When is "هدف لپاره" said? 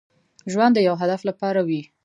1.01-1.59